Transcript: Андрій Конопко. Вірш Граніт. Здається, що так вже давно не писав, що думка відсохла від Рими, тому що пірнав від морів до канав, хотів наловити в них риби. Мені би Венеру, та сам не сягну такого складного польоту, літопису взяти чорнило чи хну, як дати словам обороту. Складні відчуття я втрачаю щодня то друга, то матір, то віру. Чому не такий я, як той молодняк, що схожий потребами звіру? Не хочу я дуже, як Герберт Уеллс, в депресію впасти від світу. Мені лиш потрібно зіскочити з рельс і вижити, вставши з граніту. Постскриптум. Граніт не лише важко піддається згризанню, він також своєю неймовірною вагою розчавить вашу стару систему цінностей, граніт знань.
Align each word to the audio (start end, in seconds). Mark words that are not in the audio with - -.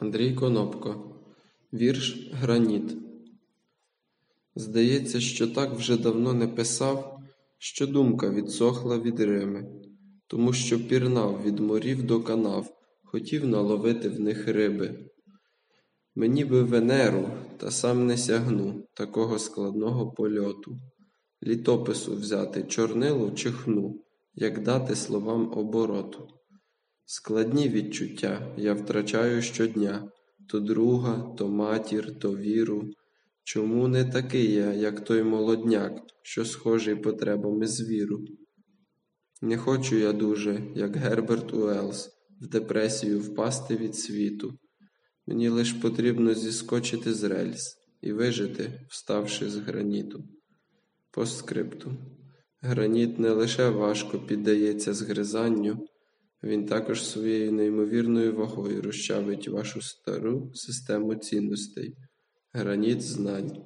Андрій 0.00 0.34
Конопко. 0.34 1.16
Вірш 1.72 2.30
Граніт. 2.32 2.96
Здається, 4.54 5.20
що 5.20 5.48
так 5.48 5.72
вже 5.72 5.96
давно 5.96 6.34
не 6.34 6.48
писав, 6.48 7.20
що 7.58 7.86
думка 7.86 8.30
відсохла 8.30 8.98
від 8.98 9.20
Рими, 9.20 9.66
тому 10.26 10.52
що 10.52 10.88
пірнав 10.88 11.42
від 11.42 11.60
морів 11.60 12.02
до 12.02 12.22
канав, 12.22 12.76
хотів 13.04 13.46
наловити 13.46 14.08
в 14.08 14.20
них 14.20 14.48
риби. 14.48 15.10
Мені 16.14 16.44
би 16.44 16.62
Венеру, 16.62 17.28
та 17.56 17.70
сам 17.70 18.06
не 18.06 18.16
сягну 18.16 18.82
такого 18.94 19.38
складного 19.38 20.10
польоту, 20.12 20.78
літопису 21.42 22.16
взяти 22.16 22.62
чорнило 22.62 23.30
чи 23.30 23.52
хну, 23.52 24.04
як 24.34 24.62
дати 24.62 24.96
словам 24.96 25.52
обороту. 25.58 26.39
Складні 27.12 27.68
відчуття 27.68 28.54
я 28.56 28.74
втрачаю 28.74 29.42
щодня 29.42 30.10
то 30.48 30.60
друга, 30.60 31.34
то 31.38 31.48
матір, 31.48 32.18
то 32.18 32.36
віру. 32.36 32.90
Чому 33.44 33.88
не 33.88 34.04
такий 34.04 34.52
я, 34.52 34.72
як 34.72 35.04
той 35.04 35.22
молодняк, 35.22 35.92
що 36.22 36.44
схожий 36.44 36.96
потребами 36.96 37.66
звіру? 37.66 38.24
Не 39.42 39.56
хочу 39.58 39.96
я 39.96 40.12
дуже, 40.12 40.72
як 40.74 40.96
Герберт 40.96 41.52
Уеллс, 41.54 42.10
в 42.40 42.46
депресію 42.46 43.20
впасти 43.20 43.76
від 43.76 43.96
світу. 43.96 44.58
Мені 45.26 45.48
лиш 45.48 45.72
потрібно 45.72 46.34
зіскочити 46.34 47.14
з 47.14 47.24
рельс 47.24 47.76
і 48.00 48.12
вижити, 48.12 48.86
вставши 48.90 49.50
з 49.50 49.56
граніту. 49.56 50.24
Постскриптум. 51.10 51.98
Граніт 52.60 53.18
не 53.18 53.30
лише 53.30 53.68
важко 53.68 54.18
піддається 54.18 54.94
згризанню, 54.94 55.86
він 56.42 56.66
також 56.66 57.04
своєю 57.04 57.52
неймовірною 57.52 58.36
вагою 58.36 58.82
розчавить 58.82 59.48
вашу 59.48 59.82
стару 59.82 60.50
систему 60.54 61.14
цінностей, 61.14 61.96
граніт 62.52 63.02
знань. 63.02 63.62